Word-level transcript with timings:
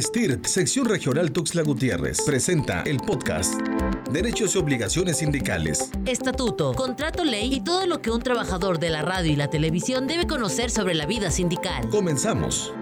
STIRT, 0.00 0.46
Sección 0.46 0.86
Regional 0.86 1.32
Tuxtla 1.32 1.62
Gutiérrez, 1.62 2.22
presenta 2.22 2.82
el 2.82 2.98
podcast 2.98 3.60
Derechos 4.12 4.54
y 4.54 4.58
obligaciones 4.58 5.16
sindicales. 5.18 5.90
Estatuto, 6.06 6.72
contrato 6.74 7.24
ley 7.24 7.52
y 7.52 7.64
todo 7.64 7.84
lo 7.86 8.00
que 8.00 8.12
un 8.12 8.22
trabajador 8.22 8.78
de 8.78 8.90
la 8.90 9.02
radio 9.02 9.32
y 9.32 9.36
la 9.36 9.50
televisión 9.50 10.06
debe 10.06 10.28
conocer 10.28 10.70
sobre 10.70 10.94
la 10.94 11.06
vida 11.06 11.32
sindical. 11.32 11.88
Comenzamos. 11.90 12.72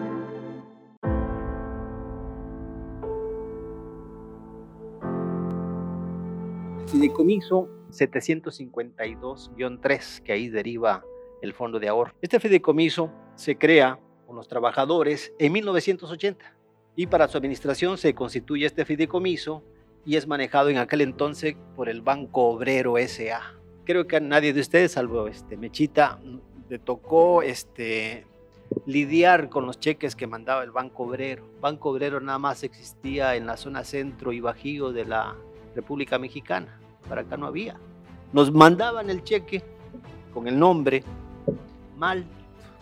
Fideicomiso 6.88 7.70
752-3, 7.92 10.22
que 10.22 10.32
ahí 10.32 10.50
deriva 10.50 11.02
el 11.40 11.54
fondo 11.54 11.78
de 11.78 11.88
ahorro. 11.88 12.12
Este 12.20 12.38
fideicomiso 12.40 13.10
se 13.36 13.56
crea 13.56 13.98
con 14.26 14.36
los 14.36 14.48
trabajadores 14.48 15.32
en 15.38 15.52
1980 15.52 16.55
y 16.96 17.06
para 17.06 17.28
su 17.28 17.36
administración 17.36 17.98
se 17.98 18.14
constituye 18.14 18.66
este 18.66 18.84
fideicomiso 18.84 19.62
y 20.04 20.16
es 20.16 20.26
manejado 20.26 20.70
en 20.70 20.78
aquel 20.78 21.02
entonces 21.02 21.54
por 21.76 21.88
el 21.88 22.00
Banco 22.00 22.48
Obrero 22.48 22.94
SA. 23.06 23.54
Creo 23.84 24.06
que 24.06 24.16
a 24.16 24.20
nadie 24.20 24.52
de 24.52 24.60
ustedes, 24.60 24.92
salvo 24.92 25.28
este 25.28 25.56
Mechita, 25.56 26.18
le 26.68 26.78
tocó 26.78 27.42
este, 27.42 28.26
lidiar 28.86 29.48
con 29.48 29.66
los 29.66 29.78
cheques 29.78 30.16
que 30.16 30.26
mandaba 30.26 30.62
el 30.64 30.70
Banco 30.70 31.04
Obrero. 31.04 31.44
Banco 31.60 31.90
Obrero 31.90 32.20
nada 32.20 32.38
más 32.38 32.62
existía 32.62 33.36
en 33.36 33.46
la 33.46 33.56
zona 33.56 33.84
centro 33.84 34.32
y 34.32 34.40
bajío 34.40 34.92
de 34.92 35.04
la 35.04 35.36
República 35.74 36.18
Mexicana. 36.18 36.80
Para 37.08 37.20
acá 37.22 37.36
no 37.36 37.46
había. 37.46 37.76
Nos 38.32 38.52
mandaban 38.52 39.10
el 39.10 39.22
cheque 39.22 39.62
con 40.32 40.48
el 40.48 40.58
nombre 40.58 41.04
mal. 41.96 42.24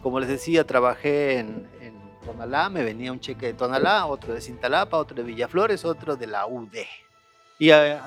Como 0.03 0.21
les 0.21 0.29
decía, 0.29 0.65
trabajé 0.65 1.39
en, 1.39 1.67
Tonalá, 2.25 2.69
me 2.69 2.83
venía 2.83 3.13
un 3.13 3.21
cheque 3.21 3.47
de 3.47 3.55
Tonalá, 3.55 4.07
otro 4.07 4.35
de 4.35 4.41
Cintalapa, 4.41 4.97
otro 4.97 5.17
de 5.17 5.23
Villaflores, 5.23 5.85
otro 5.85 6.17
de 6.17 6.27
la 6.27 6.47
UD. 6.47 6.77
Y 7.59 7.71
uh, 7.71 7.99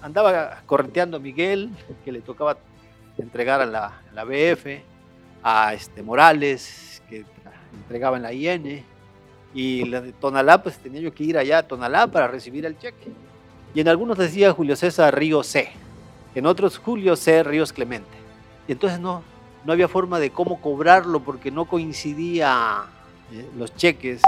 andaba 0.00 0.62
correteando 0.66 1.16
a 1.16 1.20
Miguel, 1.20 1.70
que 2.04 2.12
le 2.12 2.20
tocaba 2.20 2.56
entregar 3.18 3.60
a 3.60 3.66
la, 3.66 4.24
BF, 4.24 4.82
a 5.42 5.74
este 5.74 6.02
Morales, 6.02 7.02
que 7.08 7.24
entregaba 7.72 8.16
en 8.16 8.22
la 8.22 8.32
IN, 8.32 8.84
y 9.52 9.84
la 9.84 10.02
Tonalá, 10.20 10.62
pues 10.62 10.78
tenía 10.78 11.00
yo 11.00 11.14
que 11.14 11.24
ir 11.24 11.38
allá 11.38 11.58
a 11.58 11.62
Tonalá 11.62 12.06
para 12.06 12.28
recibir 12.28 12.64
el 12.66 12.78
cheque. 12.78 13.12
Y 13.74 13.80
en 13.80 13.88
algunos 13.88 14.18
decía 14.18 14.52
Julio 14.52 14.76
César 14.76 15.16
Ríos 15.16 15.46
C, 15.48 15.70
en 16.34 16.46
otros 16.46 16.78
Julio 16.78 17.16
C. 17.16 17.42
Ríos 17.42 17.72
Clemente. 17.72 18.16
Y 18.66 18.72
entonces 18.72 18.98
no, 18.98 19.22
no 19.64 19.72
había 19.72 19.88
forma 19.88 20.18
de 20.18 20.30
cómo 20.30 20.60
cobrarlo 20.60 21.20
porque 21.20 21.50
no 21.50 21.66
coincidía 21.66 22.86
eh, 22.86 22.93
los 23.56 23.74
cheques 23.76 24.20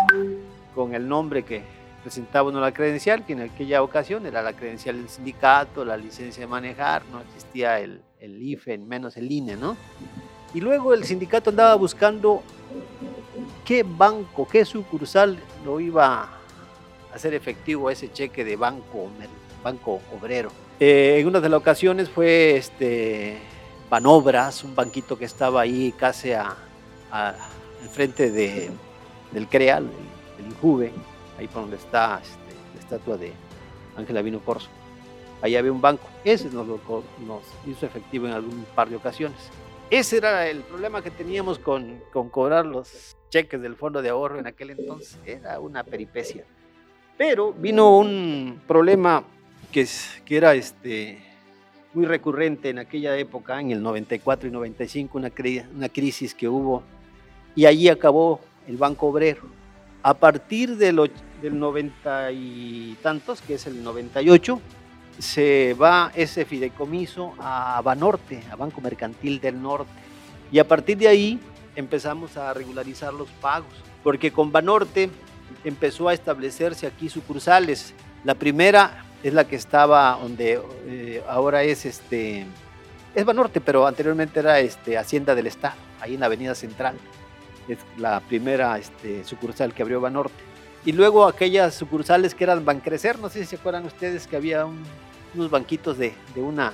con 0.75 0.95
el 0.95 1.09
nombre 1.09 1.45
que 1.45 1.63
presentaba 2.03 2.49
uno 2.49 2.61
la 2.61 2.73
credencial, 2.73 3.27
que 3.27 3.33
en 3.33 3.41
aquella 3.41 3.83
ocasión 3.83 4.27
era 4.27 4.41
la 4.43 4.53
credencial 4.53 4.97
del 4.97 5.09
sindicato, 5.09 5.85
la 5.85 5.97
licencia 5.97 6.43
de 6.43 6.47
manejar, 6.47 7.03
no 7.11 7.21
existía 7.21 7.81
el, 7.81 8.01
el 8.21 8.41
IFE, 8.41 8.79
menos 8.79 9.17
el 9.17 9.31
INE, 9.31 9.57
¿no? 9.57 9.77
Y 10.55 10.61
luego 10.61 10.95
el 10.95 11.05
sindicato 11.05 11.51
andaba 11.51 11.75
buscando 11.75 12.43
qué 13.65 13.83
banco, 13.83 14.47
qué 14.47 14.65
sucursal 14.65 15.39
lo 15.65 15.81
iba 15.81 16.23
a 16.23 16.29
hacer 17.13 17.35
efectivo 17.35 17.91
ese 17.91 18.13
cheque 18.13 18.45
de 18.45 18.55
banco, 18.55 19.09
banco 19.63 20.01
obrero. 20.17 20.51
Eh, 20.79 21.17
en 21.19 21.27
una 21.27 21.41
de 21.41 21.49
las 21.49 21.59
ocasiones 21.59 22.09
fue 22.09 22.57
este, 22.57 23.39
Banobras, 23.91 24.63
un 24.63 24.75
banquito 24.75 25.19
que 25.19 25.25
estaba 25.25 25.63
ahí 25.63 25.93
casi 25.99 26.33
a, 26.33 26.55
a 27.11 27.35
enfrente 27.83 28.31
de, 28.31 28.71
del 29.33 29.49
CREAL, 29.49 29.85
del, 29.85 29.97
del 30.39 30.47
INJUVE, 30.53 30.93
ahí 31.39 31.47
por 31.49 31.63
donde 31.63 31.77
está 31.77 32.21
este, 32.23 32.55
la 32.75 32.81
estatua 32.81 33.17
de 33.17 33.33
Ángela 33.97 34.23
Vino 34.23 34.41
Corso. 34.41 34.69
Ahí 35.43 35.57
había 35.57 35.73
un 35.73 35.81
banco. 35.81 36.09
Ese 36.25 36.49
nos, 36.51 36.67
lo, 36.67 36.81
nos 37.27 37.43
hizo 37.67 37.87
efectivo 37.87 38.27
en 38.27 38.33
algún 38.33 38.65
par 38.75 38.89
de 38.89 38.97
ocasiones. 38.97 39.39
Ese 39.91 40.17
era 40.17 40.49
el 40.49 40.61
problema 40.63 41.03
que 41.03 41.11
teníamos 41.11 41.59
con, 41.59 42.01
con 42.13 42.29
cobrar 42.29 42.67
los 42.67 43.17
cheques 43.31 43.61
del 43.61 43.77
fondo 43.77 44.03
de 44.03 44.09
ahorro 44.09 44.39
en 44.39 44.47
aquel 44.47 44.71
entonces. 44.71 45.19
Era 45.25 45.61
una 45.61 45.85
peripecia. 45.85 46.45
Pero 47.17 47.53
vino 47.53 47.97
un 47.99 48.61
problema 48.67 49.25
que, 49.71 49.87
que 50.25 50.37
era 50.37 50.55
este, 50.55 51.19
muy 51.95 52.07
recurrente 52.07 52.69
en 52.71 52.79
aquella 52.79 53.17
época, 53.17 53.61
en 53.61 53.71
el 53.71 53.83
94 53.83 54.49
y 54.49 54.53
95, 54.53 55.19
una, 55.19 55.33
una 55.75 55.89
crisis 55.89 56.35
que 56.35 56.49
hubo, 56.49 56.83
y 57.55 57.65
allí 57.65 57.89
acabó 57.89 58.41
el 58.67 58.77
Banco 58.77 59.09
Obrero. 59.09 59.43
A 60.03 60.15
partir 60.15 60.77
de 60.77 60.93
del 61.43 61.59
90 61.59 62.33
y 62.33 62.97
tantos, 63.03 63.43
que 63.43 63.55
es 63.55 63.67
el 63.67 63.83
98, 63.83 64.61
se 65.19 65.75
va 65.81 66.13
ese 66.15 66.45
fideicomiso 66.45 67.35
a 67.39 67.81
Banorte, 67.83 68.43
a 68.51 68.57
Banco 68.57 68.81
Mercantil 68.81 69.41
del 69.41 69.61
Norte. 69.61 69.91
Y 70.53 70.59
a 70.59 70.69
partir 70.69 70.99
de 70.99 71.09
ahí 71.09 71.41
empezamos 71.75 72.37
a 72.37 72.55
regularizar 72.55 73.13
los 73.13 73.29
pagos, 73.41 73.73
porque 74.03 74.31
con 74.33 74.53
Banorte 74.53 75.11
empezó 75.65 76.09
a 76.09 76.15
establecerse 76.15 76.87
aquí 76.87 77.09
sucursales. 77.09 77.95
La 78.25 78.35
primera 78.35 79.05
es 79.23 79.35
la 79.35 79.47
que 79.47 79.57
estaba 79.57 80.19
donde 80.21 80.61
eh, 80.87 81.23
ahora 81.29 81.63
es 81.63 81.85
este 81.85 82.47
es 83.15 83.25
Banorte, 83.25 83.63
pero 83.63 83.87
anteriormente 83.87 84.41
era 84.41 84.61
este 84.61 84.99
Hacienda 84.99 85.35
del 85.35 85.47
Estado, 85.47 85.77
ahí 86.01 86.15
en 86.15 86.21
la 86.21 86.27
Avenida 86.27 86.55
Central. 86.55 86.97
Es 87.69 87.79
la 87.97 88.21
primera 88.21 88.79
este, 88.79 89.25
sucursal 89.25 89.75
que 89.75 89.83
abrió 89.83 90.01
Banorte. 90.01 90.35
Y 90.85 90.93
luego 90.93 91.27
aquellas 91.27 91.75
sucursales 91.75 92.35
que 92.35 92.45
eran 92.45 92.65
Bancrecer, 92.65 93.19
no 93.19 93.29
sé 93.29 93.41
si 93.41 93.47
se 93.47 93.57
acuerdan 93.57 93.85
ustedes 93.87 94.27
que 94.27 94.37
había 94.37 94.65
un, 94.65 94.83
unos 95.35 95.51
banquitos 95.51 95.99
de, 95.99 96.15
de, 96.35 96.43
una 96.43 96.73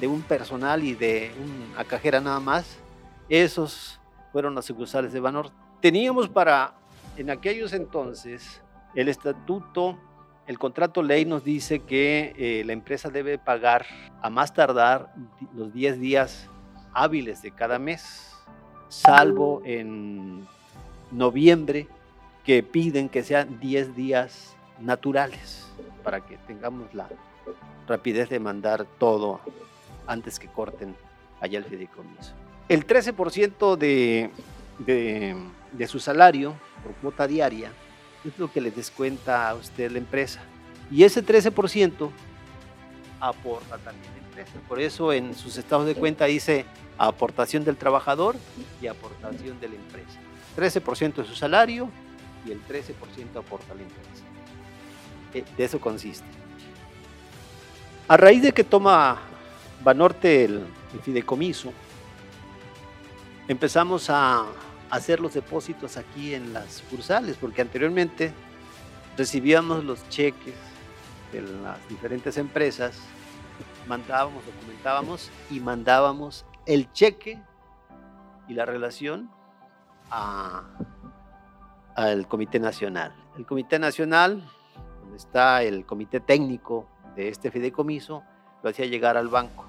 de 0.00 0.06
un 0.06 0.22
personal 0.22 0.84
y 0.84 0.94
de 0.94 1.32
una 1.72 1.84
cajera 1.84 2.20
nada 2.20 2.40
más. 2.40 2.78
Esos 3.28 4.00
fueron 4.32 4.54
las 4.54 4.64
sucursales 4.66 5.12
de 5.12 5.20
Banorte. 5.20 5.54
Teníamos 5.80 6.28
para 6.28 6.74
en 7.16 7.30
aquellos 7.30 7.72
entonces, 7.72 8.60
el 8.94 9.08
estatuto, 9.08 9.98
el 10.46 10.58
contrato 10.58 11.02
ley 11.02 11.24
nos 11.24 11.44
dice 11.44 11.80
que 11.80 12.34
eh, 12.36 12.64
la 12.64 12.72
empresa 12.72 13.08
debe 13.08 13.38
pagar 13.38 13.86
a 14.20 14.30
más 14.30 14.52
tardar 14.52 15.14
los 15.54 15.72
10 15.72 16.00
días 16.00 16.50
hábiles 16.92 17.40
de 17.42 17.52
cada 17.52 17.78
mes, 17.78 18.33
salvo 18.88 19.62
en 19.64 20.46
noviembre, 21.10 21.88
que 22.44 22.62
piden 22.62 23.08
que 23.08 23.22
sean 23.22 23.58
10 23.60 23.96
días 23.96 24.54
naturales 24.80 25.66
para 26.02 26.20
que 26.20 26.36
tengamos 26.38 26.92
la 26.94 27.08
rapidez 27.86 28.28
de 28.28 28.38
mandar 28.38 28.86
todo 28.98 29.40
antes 30.06 30.38
que 30.38 30.48
corten 30.48 30.94
allá 31.40 31.58
el 31.58 31.64
fideicomiso. 31.64 32.32
El 32.68 32.86
13% 32.86 33.76
de, 33.76 34.30
de, 34.78 35.36
de 35.72 35.86
su 35.86 36.00
salario 36.00 36.54
por 36.82 36.94
cuota 36.96 37.26
diaria 37.26 37.70
es 38.24 38.38
lo 38.38 38.50
que 38.50 38.60
le 38.60 38.70
descuenta 38.70 39.48
a 39.48 39.54
usted 39.54 39.90
la 39.90 39.98
empresa. 39.98 40.40
Y 40.90 41.04
ese 41.04 41.24
13% 41.24 42.10
aporta 43.20 43.78
también 43.78 44.23
Por 44.68 44.80
eso 44.80 45.12
en 45.12 45.34
sus 45.34 45.56
estados 45.56 45.86
de 45.86 45.94
cuenta 45.94 46.24
dice 46.26 46.64
aportación 46.98 47.64
del 47.64 47.76
trabajador 47.76 48.36
y 48.80 48.86
aportación 48.86 49.60
de 49.60 49.68
la 49.68 49.74
empresa. 49.76 50.18
13% 50.56 51.14
de 51.14 51.24
su 51.24 51.34
salario 51.34 51.88
y 52.46 52.52
el 52.52 52.60
13% 52.66 53.36
aporta 53.36 53.74
la 53.74 53.82
empresa. 53.82 54.24
Eh, 55.32 55.44
de 55.56 55.64
eso 55.64 55.80
consiste. 55.80 56.26
A 58.06 58.16
raíz 58.16 58.42
de 58.42 58.52
que 58.52 58.64
toma 58.64 59.18
Banorte 59.82 60.44
el, 60.44 60.64
el 60.94 61.00
fideicomiso, 61.00 61.72
empezamos 63.48 64.08
a 64.08 64.46
hacer 64.90 65.20
los 65.20 65.34
depósitos 65.34 65.96
aquí 65.96 66.34
en 66.34 66.52
las 66.52 66.74
sucursales, 66.74 67.36
porque 67.38 67.62
anteriormente 67.62 68.32
recibíamos 69.16 69.84
los 69.84 70.08
cheques 70.08 70.54
de 71.32 71.42
las 71.42 71.88
diferentes 71.88 72.36
empresas, 72.38 72.96
mandábamos, 73.86 74.44
documentábamos 74.46 75.30
y 75.50 75.60
mandábamos 75.60 76.44
el 76.66 76.90
cheque 76.92 77.40
y 78.48 78.54
la 78.54 78.64
relación 78.64 79.30
al 80.10 80.66
Comité 82.28 82.58
Nacional. 82.58 83.14
El 83.36 83.46
Comité 83.46 83.78
Nacional, 83.78 84.44
donde 85.00 85.16
está 85.16 85.62
el 85.62 85.86
comité 85.86 86.20
técnico 86.20 86.86
de 87.16 87.28
este 87.28 87.50
fideicomiso, 87.50 88.22
lo 88.62 88.70
hacía 88.70 88.86
llegar 88.86 89.16
al 89.16 89.28
banco. 89.28 89.64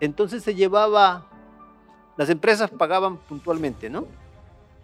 Entonces 0.00 0.42
se 0.42 0.54
llevaba, 0.54 1.26
las 2.16 2.30
empresas 2.30 2.70
pagaban 2.70 3.18
puntualmente, 3.18 3.90
¿no? 3.90 4.06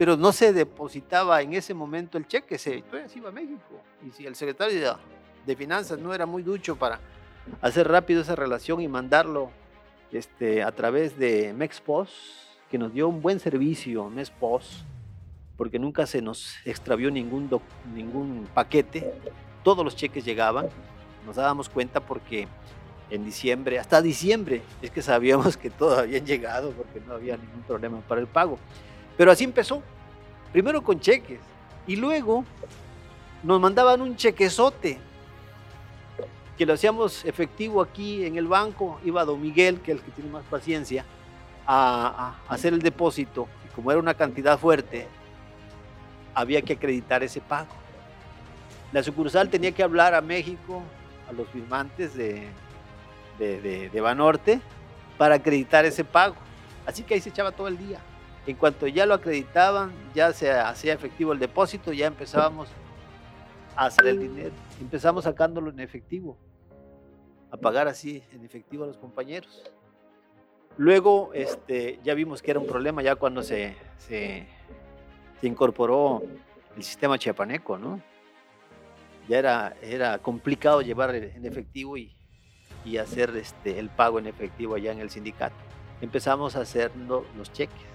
pero 0.01 0.17
no 0.17 0.33
se 0.33 0.55
depositaba 0.55 1.43
en 1.43 1.53
ese 1.53 1.75
momento 1.75 2.17
el 2.17 2.27
cheque, 2.27 2.57
se, 2.57 2.83
iba 3.15 3.29
a 3.29 3.33
México. 3.33 3.83
Y 4.03 4.09
si 4.09 4.25
el 4.25 4.35
secretario 4.35 4.97
de, 5.45 5.57
Finanzas 5.57 5.99
no 5.99 6.15
era 6.15 6.25
muy 6.25 6.43
ducho 6.43 6.75
para 6.75 6.99
hacer 7.61 7.89
rápido 7.89 8.23
esa 8.23 8.37
relación 8.37 8.81
y 8.81 8.89
mandarlo 8.89 9.51
este, 10.13 10.63
a 10.63 10.73
través 10.73 11.19
de 11.19 11.53
Mexpos, 11.53 12.47
que 12.71 12.79
nos 12.79 12.93
dio 12.93 13.09
un 13.09 13.21
buen 13.23 13.41
servicio, 13.41 14.09
Mexpos, 14.11 14.85
porque 15.57 15.79
nunca 15.79 16.07
se 16.07 16.23
nos 16.23 16.55
extravió 16.65 17.11
ningún, 17.11 17.51
ningún 17.95 18.49
paquete, 18.55 19.13
todos 19.63 19.85
los 19.85 19.95
cheques 19.95 20.25
llegaban, 20.25 20.69
nos 21.27 21.37
dábamos 21.37 21.69
cuenta 21.69 22.01
porque 22.01 22.49
en 23.11 23.25
diciembre, 23.25 23.79
hasta 23.79 24.01
diciembre, 24.01 24.63
es 24.81 24.91
que 24.91 25.03
sabíamos 25.03 25.57
que 25.57 25.69
todos 25.71 25.99
habían 25.99 26.25
llegado 26.25 26.71
porque 26.73 27.01
no 27.07 27.15
había 27.15 27.37
ningún 27.37 27.63
problema 27.63 28.01
para 28.01 28.21
el 28.21 28.27
pago. 28.27 28.59
Pero 29.17 29.31
así 29.31 29.45
empezó, 29.45 29.83
primero 30.53 30.83
con 30.83 30.99
cheques 30.99 31.41
y 31.87 31.97
luego 31.97 32.45
nos 33.43 33.61
mandaban 33.61 34.01
un 34.01 34.17
chequezote 34.17 34.99
que 36.61 36.67
lo 36.67 36.75
hacíamos 36.75 37.25
efectivo 37.25 37.81
aquí 37.81 38.27
en 38.27 38.37
el 38.37 38.47
banco, 38.47 39.01
iba 39.03 39.25
don 39.25 39.41
Miguel, 39.41 39.81
que 39.81 39.93
es 39.93 39.99
el 39.99 40.05
que 40.05 40.11
tiene 40.11 40.29
más 40.29 40.45
paciencia, 40.45 41.07
a, 41.67 42.35
hacer 42.51 42.75
el 42.75 42.83
depósito, 42.83 43.49
y 43.65 43.75
como 43.75 43.91
era 43.91 43.99
una 43.99 44.13
cantidad 44.13 44.59
fuerte, 44.59 45.09
había 46.35 46.61
que 46.61 46.75
acreditar 46.75 47.23
ese 47.23 47.41
pago. 47.41 47.71
La 48.93 49.03
sucursal 49.03 49.49
tenía 49.49 49.73
que 49.73 49.83
hablar 49.83 50.15
a 50.15 50.21
México, 50.21 50.83
a 51.31 51.33
los 51.33 51.49
firmantes 51.49 52.15
de, 52.15 52.49
de, 53.39 53.89
de, 53.89 54.01
Banorte, 54.03 54.61
para 55.17 55.37
acreditar 55.37 55.87
ese 55.87 56.05
pago. 56.05 56.37
Así 56.85 57.05
que 57.05 57.15
ahí 57.15 57.23
se 57.23 57.31
echaba 57.31 57.53
todo 57.53 57.69
el 57.69 57.79
día. 57.79 58.01
En 58.47 58.57
cuanto 58.57 58.87
ya 58.87 59.07
lo 59.07 59.15
acreditaban, 59.15 59.93
ya 60.15 60.35
se 60.35 60.51
hacía 60.51 60.93
efectivo 60.93 61.33
el 61.33 61.39
depósito, 61.39 61.95
ya 61.95 62.07
empezábamos 62.07 62.69
a 63.75 63.87
hacer 63.87 64.09
el 64.09 64.19
dinero. 64.19 64.53
Empezamos 64.79 65.25
sacándolo 65.25 65.71
en 65.71 65.81
efectivo 65.81 66.37
a 67.51 67.57
pagar 67.57 67.89
así 67.89 68.23
en 68.33 68.45
efectivo 68.45 68.85
a 68.85 68.87
los 68.87 68.97
compañeros. 68.97 69.63
Luego 70.77 71.31
este, 71.35 71.99
ya 72.03 72.15
vimos 72.15 72.43
que 72.43 72.53
era 72.53 72.61
un 72.61 72.67
problema 72.67 73.03
ya 73.03 73.17
cuando 73.17 73.43
se, 73.43 73.77
se, 73.99 74.47
incorporó 75.43 76.23
el 76.77 76.83
sistema 76.83 77.19
chiapaneco, 77.19 77.77
¿no? 77.77 78.01
Ya 79.29 79.39
era, 79.39 79.77
era 79.83 80.19
complicado 80.19 80.81
llevar 80.81 81.15
en 81.15 81.45
efectivo 81.45 81.97
y, 81.97 82.15
y 82.85 82.97
hacer 82.97 83.37
este, 83.37 83.79
el 83.79 83.91
pago 83.91 84.19
en 84.19 84.27
efectivo 84.27 84.75
allá 84.75 84.93
en 84.93 85.01
el 85.01 85.11
sindicato. 85.11 85.57
Empezamos 86.01 86.57
a 86.57 86.61
hacer 86.61 86.91
los 86.97 87.53
cheques. 87.53 87.91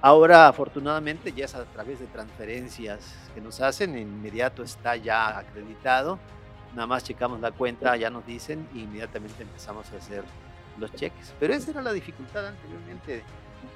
Ahora, 0.00 0.48
afortunadamente, 0.48 1.32
ya 1.32 1.44
es 1.44 1.54
a 1.54 1.64
través 1.64 2.00
de 2.00 2.06
transferencias 2.06 3.16
que 3.34 3.40
nos 3.40 3.60
hacen, 3.60 3.98
inmediato 3.98 4.62
está 4.62 4.96
ya 4.96 5.38
acreditado 5.38 6.18
nada 6.74 6.86
más 6.86 7.04
checamos 7.04 7.40
la 7.40 7.50
cuenta, 7.50 7.96
ya 7.96 8.10
nos 8.10 8.26
dicen 8.26 8.68
y 8.74 8.80
inmediatamente 8.80 9.42
empezamos 9.42 9.90
a 9.92 9.96
hacer 9.96 10.24
los 10.78 10.92
cheques. 10.94 11.34
Pero 11.40 11.54
esa 11.54 11.70
era 11.70 11.82
la 11.82 11.92
dificultad 11.92 12.46
anteriormente 12.46 13.22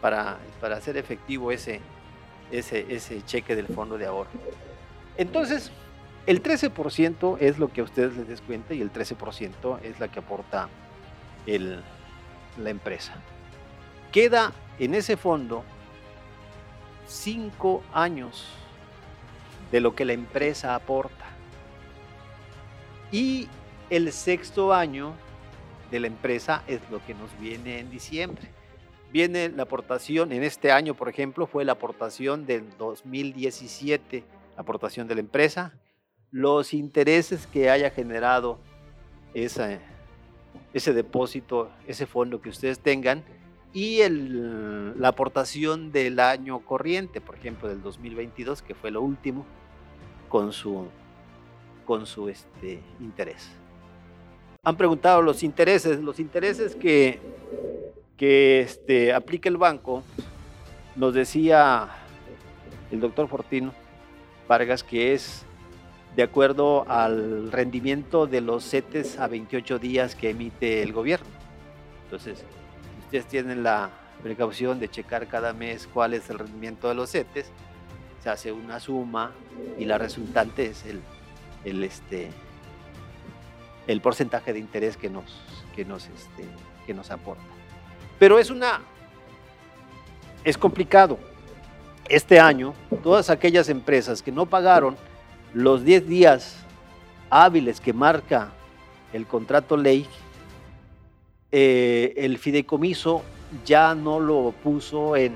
para, 0.00 0.38
para 0.60 0.76
hacer 0.76 0.96
efectivo 0.96 1.50
ese, 1.50 1.80
ese, 2.50 2.86
ese 2.88 3.24
cheque 3.24 3.56
del 3.56 3.66
fondo 3.66 3.98
de 3.98 4.06
ahorro. 4.06 4.30
Entonces, 5.16 5.70
el 6.26 6.42
13% 6.42 7.38
es 7.40 7.58
lo 7.58 7.72
que 7.72 7.80
a 7.80 7.84
ustedes 7.84 8.16
les 8.16 8.28
descuenta 8.28 8.74
y 8.74 8.80
el 8.80 8.92
13% 8.92 9.80
es 9.82 9.98
la 9.98 10.08
que 10.08 10.20
aporta 10.20 10.68
el, 11.46 11.82
la 12.58 12.70
empresa. 12.70 13.14
Queda 14.12 14.52
en 14.78 14.94
ese 14.94 15.16
fondo 15.16 15.64
cinco 17.06 17.82
años 17.92 18.46
de 19.70 19.80
lo 19.80 19.94
que 19.94 20.04
la 20.04 20.12
empresa 20.12 20.74
aporta. 20.74 21.24
Y 23.12 23.46
el 23.90 24.10
sexto 24.10 24.72
año 24.72 25.12
de 25.90 26.00
la 26.00 26.06
empresa 26.06 26.64
es 26.66 26.80
lo 26.90 27.04
que 27.04 27.14
nos 27.14 27.30
viene 27.38 27.78
en 27.78 27.90
diciembre. 27.90 28.48
Viene 29.12 29.50
la 29.50 29.64
aportación, 29.64 30.32
en 30.32 30.42
este 30.42 30.72
año, 30.72 30.94
por 30.94 31.10
ejemplo, 31.10 31.46
fue 31.46 31.66
la 31.66 31.72
aportación 31.72 32.46
del 32.46 32.64
2017, 32.78 34.24
la 34.56 34.62
aportación 34.62 35.06
de 35.06 35.14
la 35.14 35.20
empresa, 35.20 35.74
los 36.30 36.72
intereses 36.72 37.46
que 37.46 37.68
haya 37.68 37.90
generado 37.90 38.58
esa, 39.34 39.78
ese 40.72 40.94
depósito, 40.94 41.70
ese 41.86 42.06
fondo 42.06 42.40
que 42.40 42.48
ustedes 42.48 42.78
tengan 42.78 43.22
y 43.74 44.00
el, 44.00 44.98
la 44.98 45.08
aportación 45.08 45.92
del 45.92 46.18
año 46.20 46.60
corriente, 46.60 47.20
por 47.20 47.34
ejemplo, 47.34 47.68
del 47.68 47.82
2022, 47.82 48.62
que 48.62 48.74
fue 48.74 48.90
lo 48.90 49.02
último, 49.02 49.44
con 50.30 50.54
su 50.54 50.88
con 51.84 52.06
su 52.06 52.29
este, 52.29 52.81
interés. 53.00 53.49
Han 54.64 54.76
preguntado 54.76 55.23
los 55.23 55.43
intereses, 55.43 56.00
los 56.00 56.20
intereses 56.20 56.76
que, 56.76 57.19
que 58.17 58.61
este, 58.61 59.12
aplica 59.12 59.49
el 59.49 59.56
banco, 59.56 60.02
nos 60.94 61.14
decía 61.14 61.88
el 62.90 63.00
doctor 63.00 63.29
Fortino 63.29 63.73
Vargas 64.46 64.84
que 64.84 65.14
es 65.14 65.44
de 66.14 66.23
acuerdo 66.23 66.84
al 66.88 67.50
rendimiento 67.50 68.26
de 68.26 68.40
los 68.43 68.64
CETES 68.64 69.19
a 69.19 69.29
28 69.29 69.79
días 69.79 70.14
que 70.14 70.31
emite 70.31 70.82
el 70.82 70.93
gobierno. 70.93 71.26
Entonces, 72.05 72.44
ustedes 73.05 73.26
tienen 73.26 73.62
la 73.62 73.90
precaución 74.23 74.79
de 74.79 74.88
checar 74.88 75.26
cada 75.26 75.52
mes 75.52 75.88
cuál 75.93 76.14
es 76.14 76.29
el 76.31 76.38
rendimiento 76.38 76.88
de 76.88 76.94
los 76.94 77.11
CETES, 77.11 77.50
se 78.23 78.31
hace 78.31 78.52
una 78.52 78.79
suma 78.79 79.32
y 79.79 79.84
la 79.84 79.99
resultante 79.99 80.67
es 80.67 80.84
el 80.87 81.00
el, 81.64 81.84
este, 81.84 82.30
el 83.86 84.00
porcentaje 84.00 84.52
de 84.52 84.58
interés 84.58 84.96
que 84.96 85.10
nos, 85.10 85.24
que, 85.74 85.84
nos, 85.84 86.04
este, 86.06 86.46
que 86.86 86.94
nos 86.94 87.10
aporta. 87.10 87.42
Pero 88.18 88.38
es 88.38 88.50
una, 88.50 88.80
es 90.44 90.56
complicado. 90.58 91.18
Este 92.08 92.40
año, 92.40 92.74
todas 93.02 93.30
aquellas 93.30 93.68
empresas 93.68 94.22
que 94.22 94.32
no 94.32 94.46
pagaron 94.46 94.96
los 95.54 95.84
10 95.84 96.08
días 96.08 96.56
hábiles 97.30 97.80
que 97.80 97.92
marca 97.92 98.52
el 99.12 99.26
contrato 99.26 99.76
ley, 99.76 100.06
eh, 101.50 102.14
el 102.16 102.38
fideicomiso 102.38 103.22
ya 103.64 103.94
no 103.94 104.20
lo 104.20 104.54
puso 104.62 105.16
en, 105.16 105.34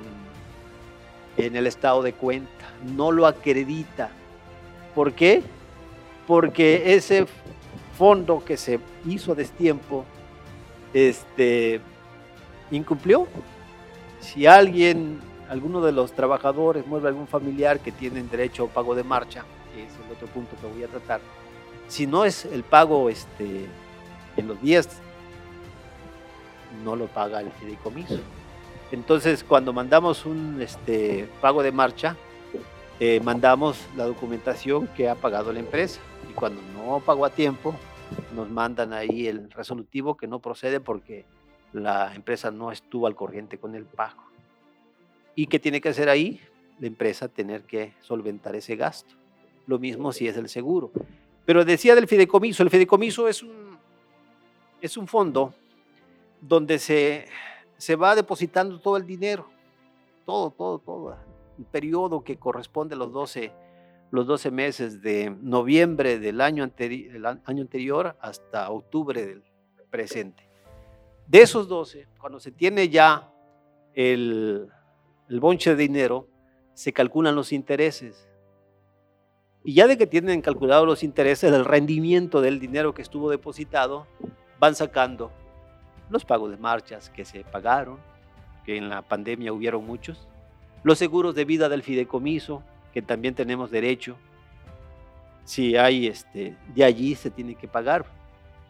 en 1.36 1.56
el 1.56 1.66
estado 1.66 2.02
de 2.02 2.12
cuenta, 2.12 2.64
no 2.84 3.12
lo 3.12 3.26
acredita. 3.26 4.10
¿Por 4.94 5.12
qué? 5.12 5.42
Porque 6.26 6.94
ese 6.94 7.26
fondo 7.96 8.44
que 8.44 8.56
se 8.56 8.80
hizo 9.06 9.32
a 9.32 9.34
destiempo 9.34 10.04
este, 10.92 11.80
incumplió. 12.70 13.26
Si 14.20 14.46
alguien, 14.46 15.20
alguno 15.48 15.80
de 15.80 15.92
los 15.92 16.12
trabajadores 16.12 16.86
mueve 16.86 17.06
a 17.06 17.10
algún 17.10 17.26
familiar 17.26 17.80
que 17.80 17.92
tienen 17.92 18.28
derecho 18.28 18.64
a 18.64 18.68
pago 18.68 18.94
de 18.94 19.04
marcha, 19.04 19.44
que 19.74 19.84
es 19.84 19.92
el 20.04 20.12
otro 20.12 20.26
punto 20.28 20.56
que 20.60 20.66
voy 20.66 20.82
a 20.82 20.88
tratar, 20.88 21.20
si 21.88 22.06
no 22.06 22.24
es 22.24 22.44
el 22.44 22.64
pago 22.64 23.08
este, 23.08 23.66
en 24.36 24.48
los 24.48 24.60
días, 24.60 24.88
no 26.84 26.96
lo 26.96 27.06
paga 27.06 27.40
el 27.40 27.50
fideicomiso. 27.52 28.18
Entonces, 28.90 29.44
cuando 29.44 29.72
mandamos 29.72 30.26
un 30.26 30.60
este, 30.60 31.28
pago 31.40 31.62
de 31.62 31.72
marcha, 31.72 32.16
eh, 32.98 33.20
mandamos 33.20 33.78
la 33.94 34.04
documentación 34.04 34.86
que 34.88 35.06
ha 35.08 35.14
pagado 35.14 35.52
la 35.52 35.58
empresa 35.58 36.00
y 36.30 36.32
cuando 36.32 36.62
no 36.74 37.00
pagó 37.00 37.26
a 37.26 37.30
tiempo 37.30 37.74
nos 38.34 38.48
mandan 38.48 38.94
ahí 38.94 39.26
el 39.26 39.50
resolutivo 39.50 40.16
que 40.16 40.26
no 40.26 40.38
procede 40.38 40.80
porque 40.80 41.26
la 41.74 42.14
empresa 42.14 42.50
no 42.50 42.72
estuvo 42.72 43.06
al 43.06 43.14
corriente 43.14 43.58
con 43.58 43.74
el 43.74 43.84
pago. 43.84 44.22
¿Y 45.34 45.46
qué 45.46 45.58
tiene 45.58 45.82
que 45.82 45.90
hacer 45.90 46.08
ahí? 46.08 46.40
La 46.80 46.86
empresa 46.86 47.28
tener 47.28 47.64
que 47.64 47.92
solventar 48.00 48.56
ese 48.56 48.76
gasto. 48.76 49.14
Lo 49.66 49.78
mismo 49.78 50.10
si 50.12 50.26
es 50.26 50.36
el 50.38 50.48
seguro. 50.48 50.90
Pero 51.44 51.66
decía 51.66 51.94
del 51.94 52.08
fideicomiso, 52.08 52.62
el 52.62 52.70
fideicomiso 52.70 53.28
es 53.28 53.42
un, 53.42 53.76
es 54.80 54.96
un 54.96 55.06
fondo 55.06 55.52
donde 56.40 56.78
se, 56.78 57.26
se 57.76 57.94
va 57.94 58.14
depositando 58.14 58.80
todo 58.80 58.96
el 58.96 59.06
dinero, 59.06 59.50
todo, 60.24 60.50
todo, 60.50 60.78
todo 60.78 61.35
periodo 61.64 62.22
que 62.22 62.38
corresponde 62.38 62.94
a 62.94 62.98
los 62.98 63.12
12, 63.12 63.52
los 64.10 64.26
12 64.26 64.50
meses 64.50 65.02
de 65.02 65.30
noviembre 65.40 66.18
del 66.18 66.40
año, 66.40 66.70
año 67.44 67.62
anterior 67.62 68.16
hasta 68.20 68.70
octubre 68.70 69.24
del 69.24 69.42
presente. 69.90 70.48
De 71.26 71.42
esos 71.42 71.68
12, 71.68 72.08
cuando 72.20 72.38
se 72.38 72.52
tiene 72.52 72.88
ya 72.88 73.32
el, 73.94 74.68
el 75.28 75.40
bonche 75.40 75.70
de 75.70 75.76
dinero, 75.76 76.28
se 76.74 76.92
calculan 76.92 77.34
los 77.34 77.52
intereses. 77.52 78.28
Y 79.64 79.74
ya 79.74 79.86
de 79.86 79.98
que 79.98 80.06
tienen 80.06 80.42
calculados 80.42 80.86
los 80.86 81.02
intereses, 81.02 81.52
el 81.52 81.64
rendimiento 81.64 82.40
del 82.40 82.60
dinero 82.60 82.94
que 82.94 83.02
estuvo 83.02 83.30
depositado, 83.30 84.06
van 84.60 84.74
sacando 84.74 85.32
los 86.08 86.24
pagos 86.24 86.50
de 86.50 86.56
marchas 86.56 87.10
que 87.10 87.24
se 87.24 87.42
pagaron, 87.44 87.98
que 88.64 88.76
en 88.76 88.88
la 88.88 89.02
pandemia 89.02 89.52
hubieron 89.52 89.84
muchos, 89.84 90.28
los 90.86 90.98
seguros 90.98 91.34
de 91.34 91.44
vida 91.44 91.68
del 91.68 91.82
fideicomiso, 91.82 92.62
que 92.94 93.02
también 93.02 93.34
tenemos 93.34 93.72
derecho. 93.72 94.16
Si 95.44 95.76
hay 95.76 96.06
este, 96.06 96.54
de 96.76 96.84
allí 96.84 97.16
se 97.16 97.32
tiene 97.32 97.56
que 97.56 97.66
pagar. 97.66 98.06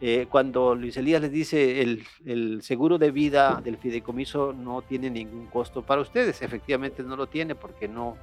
Eh, 0.01 0.25
cuando 0.27 0.73
Luis 0.73 0.97
Elías 0.97 1.21
les 1.21 1.31
dice 1.31 1.83
el, 1.83 2.03
el, 2.25 2.63
seguro 2.63 2.97
de 2.97 3.11
vida 3.11 3.61
del 3.63 3.77
fideicomiso 3.77 4.51
no 4.51 4.81
tiene 4.81 5.11
ningún 5.11 5.45
costo 5.45 5.83
para 5.83 6.01
ustedes, 6.01 6.41
efectivamente 6.41 7.03
no 7.03 7.15
lo 7.15 7.27
tiene 7.27 7.53
porque 7.53 7.87
no, 7.87 8.17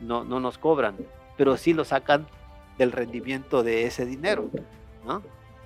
no, 0.00 0.24
no 0.24 0.40
nos 0.40 0.58
cobran, 0.58 0.96
pero 1.36 1.56
sí 1.56 1.74
lo 1.74 1.84
sacan 1.84 2.26
del 2.76 2.90
rendimiento 2.90 3.62
de 3.62 3.86
ese 3.86 4.04
dinero. 4.04 4.50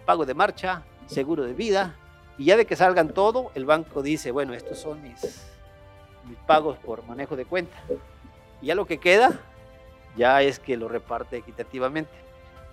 Pago 0.04 0.26
de 0.26 0.34
marcha, 0.34 0.82
seguro 1.06 1.44
de 1.44 1.54
vida, 1.54 1.96
y 2.36 2.44
ya 2.44 2.58
de 2.58 2.66
que 2.66 2.76
salgan 2.76 3.14
todo, 3.14 3.50
el 3.54 3.64
banco 3.64 4.02
dice, 4.02 4.30
bueno, 4.30 4.52
estos 4.52 4.78
son 4.78 5.02
mis, 5.02 5.55
mis 6.28 6.38
pagos 6.38 6.78
por 6.78 7.04
manejo 7.06 7.36
de 7.36 7.44
cuenta. 7.44 7.76
Y 8.60 8.66
ya 8.66 8.74
lo 8.74 8.86
que 8.86 8.98
queda, 8.98 9.40
ya 10.16 10.42
es 10.42 10.58
que 10.58 10.76
lo 10.76 10.88
reparte 10.88 11.36
equitativamente. 11.36 12.10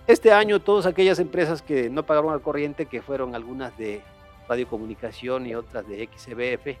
Este 0.06 0.32
año 0.32 0.60
todas 0.60 0.86
aquellas 0.86 1.18
empresas 1.18 1.62
que 1.62 1.88
no 1.88 2.02
pagaron 2.02 2.32
al 2.32 2.42
corriente, 2.42 2.86
que 2.86 3.02
fueron 3.02 3.34
algunas 3.34 3.76
de 3.78 4.02
radiocomunicación 4.48 5.46
y 5.46 5.54
otras 5.54 5.86
de 5.88 6.08
XBF, 6.12 6.78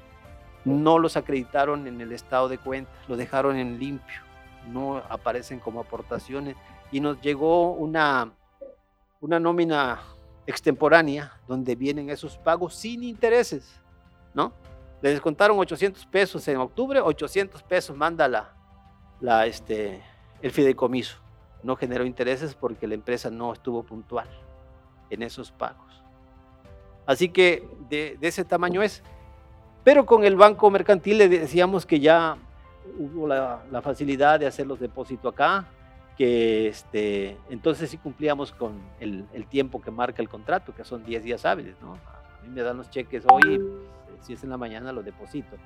no 0.64 0.98
los 0.98 1.16
acreditaron 1.16 1.86
en 1.86 2.00
el 2.00 2.12
estado 2.12 2.48
de 2.48 2.58
cuenta, 2.58 2.90
lo 3.08 3.16
dejaron 3.16 3.56
en 3.56 3.78
limpio, 3.78 4.20
no 4.70 4.98
aparecen 5.08 5.58
como 5.58 5.80
aportaciones 5.80 6.56
y 6.90 7.00
nos 7.00 7.20
llegó 7.20 7.72
una, 7.72 8.32
una 9.20 9.40
nómina 9.40 10.00
extemporánea 10.46 11.32
donde 11.48 11.74
vienen 11.74 12.10
esos 12.10 12.36
pagos 12.38 12.74
sin 12.74 13.02
intereses, 13.02 13.80
¿no? 14.34 14.52
Le 15.04 15.10
descontaron 15.10 15.58
800 15.58 16.06
pesos 16.06 16.48
en 16.48 16.56
octubre, 16.56 16.98
800 16.98 17.62
pesos 17.64 17.94
manda 17.94 18.26
la, 18.26 18.54
la, 19.20 19.44
este, 19.44 20.02
el 20.40 20.50
fideicomiso 20.50 21.18
no 21.62 21.76
generó 21.76 22.06
intereses 22.06 22.54
porque 22.54 22.86
la 22.86 22.94
empresa 22.94 23.30
no 23.30 23.52
estuvo 23.52 23.82
puntual 23.82 24.26
en 25.10 25.22
esos 25.22 25.52
pagos. 25.52 26.02
Así 27.04 27.28
que 27.28 27.68
de, 27.90 28.16
ese 28.22 28.46
tamaño 28.46 28.82
es. 28.82 29.02
Pero 29.82 30.06
con 30.06 30.24
el 30.24 30.36
banco 30.36 30.70
mercantil 30.70 31.18
le 31.18 31.28
decíamos 31.28 31.84
que 31.84 32.00
ya 32.00 32.38
hubo 32.98 33.26
la, 33.26 33.60
facilidad 33.82 34.40
de 34.40 34.46
hacer 34.46 34.66
los 34.66 34.80
depósitos 34.80 35.34
acá, 35.34 35.66
que 36.16 36.68
este, 36.68 37.36
entonces 37.50 37.90
sí 37.90 37.98
cumplíamos 37.98 38.52
con 38.52 38.80
el, 39.00 39.26
tiempo 39.50 39.82
que 39.82 39.90
marca 39.90 40.22
el 40.22 40.30
contrato, 40.30 40.74
que 40.74 40.82
son 40.82 41.04
10 41.04 41.24
días 41.24 41.44
hábiles. 41.44 41.76
¿no? 41.82 41.92
A 41.92 42.42
mí 42.42 42.48
me 42.48 42.62
dan 42.62 42.78
los 42.78 42.88
cheques 42.88 43.24
hoy, 43.30 43.60
si 44.22 44.34
es 44.34 44.44
en 44.44 44.50
la 44.50 44.56
mañana 44.56 44.92
los 44.92 45.04
deposito. 45.04 45.56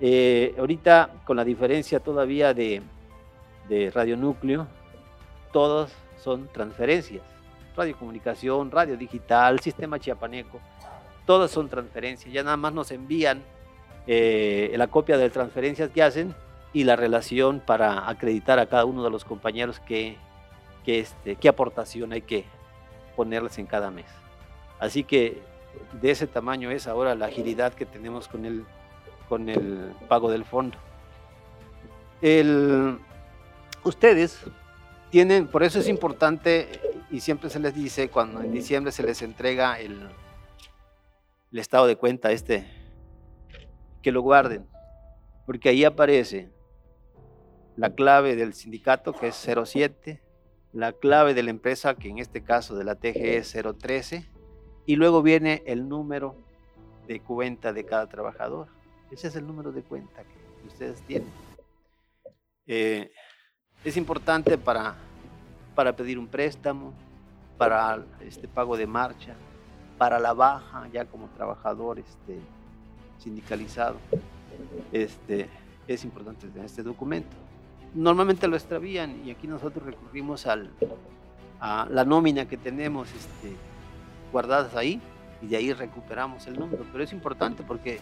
Eh, 0.00 0.54
ahorita 0.58 1.10
con 1.24 1.36
la 1.36 1.44
diferencia 1.44 2.00
todavía 2.00 2.54
de, 2.54 2.82
de 3.68 3.90
radionúcleo, 3.90 4.66
todas 5.52 5.92
son 6.22 6.48
transferencias. 6.52 7.22
Radiocomunicación, 7.76 8.70
radio 8.70 8.96
digital, 8.96 9.60
sistema 9.60 9.98
chiapaneco, 9.98 10.60
todas 11.26 11.50
son 11.50 11.68
transferencias. 11.68 12.32
Ya 12.32 12.42
nada 12.42 12.56
más 12.56 12.72
nos 12.72 12.90
envían 12.90 13.42
eh, 14.06 14.72
la 14.76 14.88
copia 14.88 15.16
de 15.16 15.24
las 15.24 15.32
transferencias 15.32 15.90
que 15.90 16.02
hacen 16.02 16.34
y 16.72 16.84
la 16.84 16.96
relación 16.96 17.60
para 17.60 18.08
acreditar 18.08 18.58
a 18.58 18.66
cada 18.66 18.84
uno 18.84 19.04
de 19.04 19.10
los 19.10 19.24
compañeros 19.24 19.80
que, 19.80 20.16
este, 20.86 21.36
qué 21.36 21.48
aportación 21.48 22.12
hay 22.12 22.22
que 22.22 22.44
ponerles 23.16 23.58
en 23.58 23.66
cada 23.66 23.90
mes. 23.90 24.06
Así 24.78 25.04
que 25.04 25.42
de 26.00 26.10
ese 26.10 26.26
tamaño 26.26 26.70
es 26.70 26.86
ahora 26.86 27.14
la 27.14 27.26
agilidad 27.26 27.74
que 27.74 27.86
tenemos 27.86 28.28
con 28.28 28.44
el, 28.44 28.64
con 29.28 29.48
el 29.48 29.92
pago 30.08 30.30
del 30.30 30.44
fondo. 30.44 30.78
El, 32.22 32.98
ustedes 33.84 34.40
tienen, 35.10 35.48
por 35.48 35.62
eso 35.62 35.80
es 35.80 35.88
importante 35.88 36.68
y 37.10 37.20
siempre 37.20 37.50
se 37.50 37.58
les 37.58 37.74
dice 37.74 38.08
cuando 38.08 38.40
en 38.40 38.52
diciembre 38.52 38.92
se 38.92 39.02
les 39.02 39.22
entrega 39.22 39.80
el, 39.80 40.08
estado 41.52 41.86
de 41.86 41.96
cuenta 41.96 42.30
este, 42.30 42.64
que 44.02 44.12
lo 44.12 44.22
guarden, 44.22 44.66
porque 45.46 45.68
ahí 45.68 45.84
aparece 45.84 46.50
la 47.76 47.94
clave 47.94 48.36
del 48.36 48.54
sindicato 48.54 49.12
que 49.12 49.28
es 49.28 49.48
07, 49.64 50.22
la 50.72 50.92
clave 50.92 51.34
de 51.34 51.42
la 51.42 51.50
empresa 51.50 51.94
que 51.96 52.08
en 52.08 52.18
este 52.18 52.44
caso 52.44 52.76
de 52.76 52.84
la 52.84 52.94
TGE 52.94 53.38
es 53.38 53.52
013 53.52 54.29
y 54.90 54.96
luego 54.96 55.22
viene 55.22 55.62
el 55.66 55.88
número 55.88 56.34
de 57.06 57.20
cuenta 57.20 57.72
de 57.72 57.84
cada 57.84 58.08
trabajador. 58.08 58.66
Ese 59.12 59.28
es 59.28 59.36
el 59.36 59.46
número 59.46 59.70
de 59.70 59.84
cuenta 59.84 60.24
que 60.24 60.66
ustedes 60.66 61.00
tienen. 61.02 61.30
Eh, 62.66 63.12
es 63.84 63.96
importante 63.96 64.58
para, 64.58 64.96
para 65.76 65.94
pedir 65.94 66.18
un 66.18 66.26
préstamo, 66.26 66.92
para 67.56 68.04
este 68.20 68.48
pago 68.48 68.76
de 68.76 68.88
marcha, 68.88 69.36
para 69.96 70.18
la 70.18 70.32
baja 70.32 70.88
ya 70.92 71.04
como 71.04 71.28
trabajador 71.28 72.00
este, 72.00 72.40
sindicalizado. 73.18 73.94
Este, 74.90 75.48
es 75.86 76.02
importante 76.02 76.48
tener 76.48 76.66
este 76.66 76.82
documento. 76.82 77.36
Normalmente 77.94 78.48
lo 78.48 78.56
extravían 78.56 79.24
y 79.24 79.30
aquí 79.30 79.46
nosotros 79.46 79.86
recurrimos 79.86 80.48
al, 80.48 80.72
a 81.60 81.86
la 81.88 82.04
nómina 82.04 82.48
que 82.48 82.56
tenemos 82.56 83.08
este, 83.14 83.54
guardadas 84.32 84.74
ahí 84.74 85.00
y 85.42 85.46
de 85.46 85.56
ahí 85.56 85.72
recuperamos 85.72 86.46
el 86.46 86.58
número. 86.58 86.84
Pero 86.90 87.04
es 87.04 87.12
importante 87.12 87.62
porque 87.62 88.00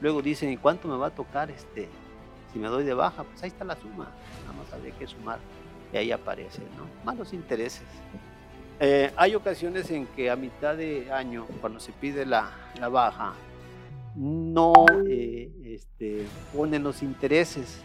luego 0.00 0.22
dicen, 0.22 0.50
¿y 0.50 0.56
cuánto 0.56 0.88
me 0.88 0.96
va 0.96 1.08
a 1.08 1.14
tocar 1.14 1.50
este, 1.50 1.88
si 2.52 2.58
me 2.58 2.68
doy 2.68 2.84
de 2.84 2.94
baja, 2.94 3.24
pues 3.24 3.42
ahí 3.42 3.48
está 3.48 3.64
la 3.64 3.76
suma, 3.76 4.08
nada 4.42 4.52
más 4.58 4.72
habría 4.72 4.92
que 4.92 5.06
sumar 5.06 5.38
y 5.92 5.96
ahí 5.96 6.12
aparece, 6.12 6.62
¿no? 6.76 6.86
Malos 7.04 7.32
intereses. 7.32 7.84
Eh, 8.80 9.12
hay 9.16 9.34
ocasiones 9.34 9.90
en 9.90 10.06
que 10.06 10.30
a 10.30 10.36
mitad 10.36 10.76
de 10.76 11.12
año, 11.12 11.46
cuando 11.60 11.80
se 11.80 11.92
pide 11.92 12.24
la, 12.24 12.50
la 12.78 12.88
baja, 12.88 13.34
no 14.16 14.72
eh, 15.08 15.50
este, 15.64 16.26
ponen 16.54 16.82
los 16.82 17.02
intereses, 17.02 17.80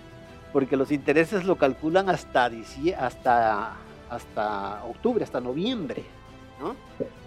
porque 0.53 0.77
los 0.77 0.91
intereses 0.91 1.43
lo 1.43 1.57
calculan 1.57 2.09
hasta, 2.09 2.49
hasta, 2.97 3.73
hasta 4.09 4.83
octubre, 4.85 5.23
hasta 5.23 5.41
noviembre, 5.41 6.03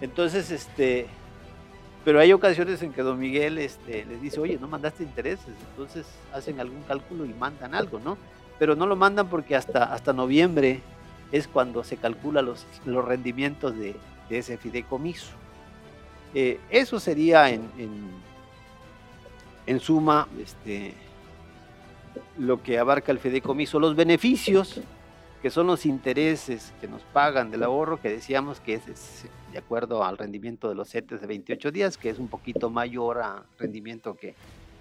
Entonces, 0.01 0.51
este, 0.51 1.07
pero 2.05 2.19
hay 2.19 2.33
ocasiones 2.33 2.81
en 2.81 2.93
que 2.93 3.01
don 3.01 3.19
Miguel 3.19 3.57
este, 3.57 4.05
les 4.05 4.21
dice, 4.21 4.39
oye, 4.39 4.57
no 4.59 4.67
mandaste 4.67 5.03
intereses, 5.03 5.53
entonces 5.71 6.05
hacen 6.33 6.59
algún 6.59 6.81
cálculo 6.83 7.25
y 7.25 7.33
mandan 7.33 7.75
algo, 7.75 7.99
¿no? 7.99 8.17
Pero 8.57 8.75
no 8.75 8.85
lo 8.87 8.95
mandan 8.95 9.27
porque 9.27 9.55
hasta, 9.55 9.93
hasta 9.93 10.13
noviembre 10.13 10.81
es 11.31 11.47
cuando 11.47 11.83
se 11.83 11.97
calcula 11.97 12.41
los, 12.41 12.65
los 12.85 13.05
rendimientos 13.05 13.77
de, 13.77 13.95
ese 14.29 14.57
fideicomiso. 14.57 15.31
Eh, 16.35 16.59
eso 16.69 16.99
sería 16.99 17.49
en, 17.49 17.67
en, 19.65 19.79
suma 19.79 20.27
este, 20.39 20.93
lo 22.37 22.61
que 22.61 22.77
abarca 22.77 23.11
el 23.11 23.17
fideicomiso. 23.17 23.79
Los 23.79 23.95
beneficios 23.95 24.81
que 25.41 25.49
son 25.49 25.67
los 25.67 25.85
intereses 25.85 26.73
que 26.81 26.87
nos 26.87 27.01
pagan 27.01 27.49
del 27.49 27.63
ahorro, 27.63 28.01
que 28.01 28.09
decíamos 28.09 28.59
que 28.59 28.73
es, 28.75 29.25
de 29.51 29.57
acuerdo 29.57 30.03
al 30.03 30.17
rendimiento 30.17 30.67
de 30.67 30.75
los 30.75 30.89
CETES 30.89 31.21
de 31.21 31.27
28 31.27 31.71
días, 31.71 31.97
que 31.97 32.09
es 32.09 32.19
un 32.19 32.27
poquito 32.27 32.69
mayor 32.69 33.19
al 33.19 33.43
rendimiento 33.57 34.15
que, 34.15 34.35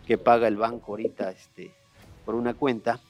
que 0.07 0.19
paga 0.19 0.49
el 0.49 0.57
banco 0.57 0.93
ahorita 0.93 1.31
este, 1.31 1.73
por 2.25 2.35
una 2.35 2.55
cuenta, 2.55 3.01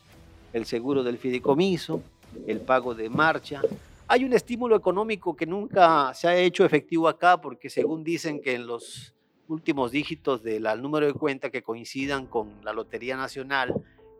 el 0.52 0.66
seguro 0.66 1.02
del 1.02 1.16
fideicomiso, 1.16 2.02
el 2.46 2.60
pago 2.60 2.94
de 2.94 3.08
marcha. 3.08 3.62
Hay 4.06 4.24
un 4.24 4.32
estímulo 4.32 4.76
económico 4.76 5.34
que 5.34 5.46
nunca 5.46 6.12
se 6.14 6.28
ha 6.28 6.36
hecho 6.36 6.64
efectivo 6.64 7.08
acá, 7.08 7.40
porque 7.40 7.70
según 7.70 8.04
dicen 8.04 8.40
que 8.40 8.54
en 8.54 8.66
los 8.66 9.14
últimos 9.48 9.90
dígitos 9.90 10.42
del 10.42 10.66
número 10.82 11.06
de 11.06 11.14
cuenta 11.14 11.50
que 11.50 11.62
coincidan 11.62 12.26
con 12.26 12.50
la 12.62 12.74
Lotería 12.74 13.16
Nacional, 13.16 13.74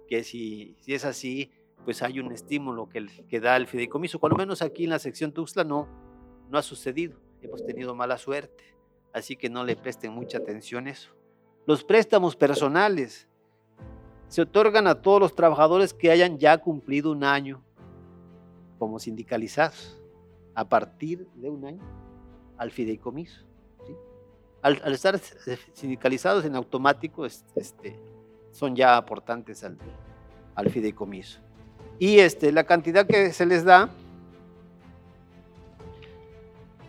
que 0.08 0.24
si, 0.24 0.74
si 0.80 0.94
es 0.94 1.04
así, 1.04 1.50
pues 1.88 2.02
hay 2.02 2.20
un 2.20 2.30
estímulo 2.32 2.86
que, 2.86 3.06
que 3.30 3.40
da 3.40 3.56
el 3.56 3.66
fideicomiso. 3.66 4.18
Cuando 4.18 4.36
menos 4.36 4.60
aquí 4.60 4.84
en 4.84 4.90
la 4.90 4.98
sección 4.98 5.32
Tuxtla 5.32 5.64
no, 5.64 5.88
no 6.50 6.58
ha 6.58 6.62
sucedido. 6.62 7.18
Hemos 7.40 7.64
tenido 7.64 7.94
mala 7.94 8.18
suerte. 8.18 8.62
Así 9.14 9.36
que 9.36 9.48
no 9.48 9.64
le 9.64 9.74
presten 9.74 10.12
mucha 10.12 10.36
atención 10.36 10.86
a 10.86 10.90
eso. 10.90 11.16
Los 11.64 11.84
préstamos 11.84 12.36
personales 12.36 13.26
se 14.26 14.42
otorgan 14.42 14.86
a 14.86 15.00
todos 15.00 15.18
los 15.18 15.34
trabajadores 15.34 15.94
que 15.94 16.10
hayan 16.10 16.36
ya 16.36 16.58
cumplido 16.58 17.10
un 17.10 17.24
año 17.24 17.64
como 18.78 18.98
sindicalizados. 18.98 19.98
A 20.54 20.68
partir 20.68 21.26
de 21.36 21.48
un 21.48 21.64
año 21.64 21.82
al 22.58 22.70
fideicomiso. 22.70 23.46
Al, 24.60 24.92
estar 24.92 25.18
sindicalizados 25.72 26.44
en 26.44 26.54
automático, 26.54 27.24
este, 27.24 27.98
son 28.52 28.76
ya 28.76 28.98
aportantes 28.98 29.64
al, 29.64 29.78
al 30.54 30.68
fideicomiso. 30.68 31.47
Y 31.98 32.20
este, 32.20 32.52
la 32.52 32.64
cantidad 32.64 33.06
que 33.06 33.32
se 33.32 33.46
les 33.46 33.64
da 33.64 33.90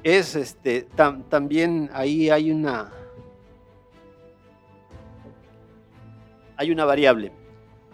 es 0.04 0.36
este, 0.36 0.88
también 1.30 1.90
ahí 1.94 2.30
hay 2.30 2.52
una, 2.52 2.92
hay 6.56 6.72
una 6.72 6.86
variable. 6.86 7.32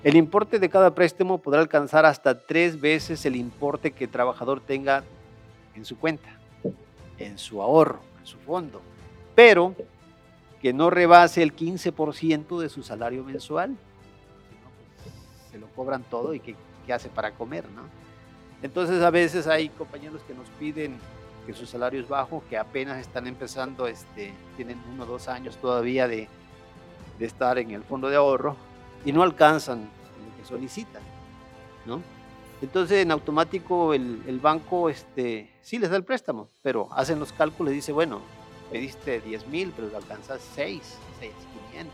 El 0.03 0.15
importe 0.17 0.59
de 0.59 0.69
cada 0.69 0.93
préstamo 0.93 1.39
podrá 1.39 1.61
alcanzar 1.61 2.05
hasta 2.05 2.45
tres 2.45 2.79
veces 2.79 3.25
el 3.25 3.35
importe 3.35 3.91
que 3.91 4.03
el 4.03 4.09
trabajador 4.11 4.61
tenga 4.61 5.03
en 5.73 5.83
su 5.83 5.97
cuenta, 5.97 6.29
en 7.17 7.37
su 7.37 7.61
ahorro. 7.61 7.99
su 8.23 8.37
fondo, 8.39 8.81
pero 9.35 9.75
que 10.61 10.73
no 10.73 10.89
rebase 10.89 11.43
el 11.43 11.55
15% 11.55 12.59
de 12.59 12.69
su 12.69 12.83
salario 12.83 13.23
mensual. 13.23 13.75
Pues, 15.03 15.51
se 15.51 15.57
lo 15.59 15.67
cobran 15.67 16.03
todo 16.03 16.33
y 16.33 16.39
¿qué, 16.39 16.55
qué 16.85 16.93
hace 16.93 17.09
para 17.09 17.31
comer, 17.31 17.69
¿no? 17.69 17.83
Entonces 18.61 19.01
a 19.03 19.09
veces 19.09 19.47
hay 19.47 19.69
compañeros 19.69 20.21
que 20.27 20.33
nos 20.33 20.47
piden 20.59 20.97
que 21.45 21.53
su 21.53 21.65
salario 21.65 22.01
es 22.01 22.07
bajo, 22.07 22.43
que 22.49 22.57
apenas 22.57 22.97
están 22.97 23.27
empezando, 23.27 23.87
este, 23.87 24.33
tienen 24.55 24.81
uno 24.91 25.03
o 25.03 25.05
dos 25.05 25.27
años 25.27 25.57
todavía 25.57 26.07
de, 26.07 26.27
de 27.19 27.25
estar 27.25 27.57
en 27.59 27.71
el 27.71 27.83
fondo 27.83 28.09
de 28.09 28.15
ahorro 28.15 28.55
y 29.05 29.11
no 29.11 29.21
alcanzan 29.21 29.81
lo 29.81 30.37
que 30.37 30.47
solicitan, 30.47 31.03
¿no? 31.85 32.01
Entonces 32.61 33.03
en 33.03 33.11
automático 33.11 33.93
el, 33.93 34.23
el, 34.27 34.39
banco 34.39 34.89
este, 34.89 35.51
sí 35.61 35.77
les 35.77 35.89
da 35.89 35.97
el 35.97 36.03
préstamo, 36.03 36.49
pero 36.63 36.91
hacen 36.93 37.19
los 37.19 37.31
cálculos 37.33 37.73
y 37.73 37.75
dice, 37.75 37.91
bueno, 37.91 38.21
pediste 38.71 39.21
10 39.21 39.47
mil, 39.47 39.73
pero 39.75 39.95
alcanzas 39.95 40.41
6, 40.55 40.81
6, 41.19 41.31
500 41.71 41.93